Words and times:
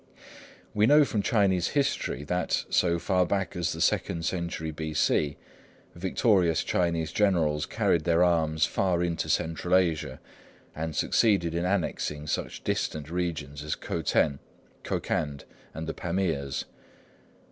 We 0.73 0.87
know 0.87 1.05
from 1.05 1.21
Chinese 1.21 1.77
history 1.77 2.23
that, 2.23 2.65
so 2.71 2.97
far 2.97 3.23
back 3.23 3.55
as 3.55 3.71
the 3.71 3.81
second 3.81 4.25
century 4.25 4.71
B.C., 4.71 5.37
victorious 5.93 6.63
Chinese 6.63 7.11
generals 7.11 7.67
carried 7.67 8.03
their 8.03 8.23
arms 8.23 8.65
far 8.65 9.03
into 9.03 9.29
Central 9.29 9.75
Asia, 9.75 10.19
and 10.75 10.95
succeeded 10.95 11.53
in 11.53 11.65
annexing 11.65 12.25
such 12.25 12.63
distant 12.63 13.11
regions 13.11 13.63
as 13.63 13.75
Khoten, 13.75 14.39
Kokand, 14.83 15.43
and 15.71 15.85
the 15.85 15.93
Pamirs. 15.93 16.65